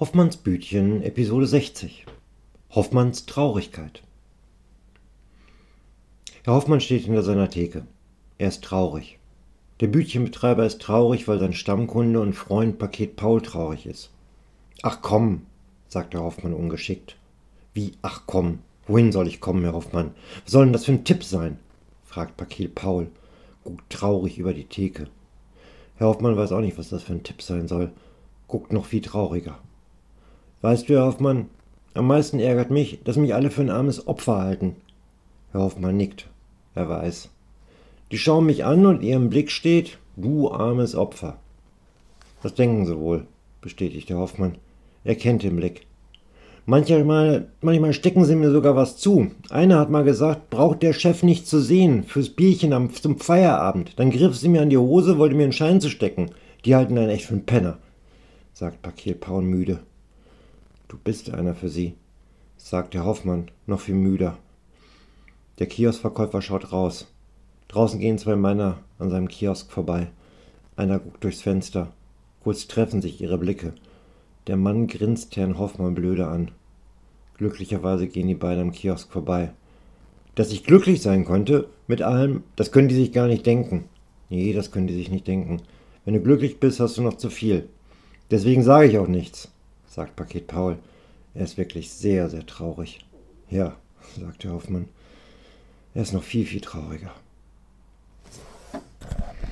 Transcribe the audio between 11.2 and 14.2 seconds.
weil sein Stammkunde und Freund Paket Paul traurig ist.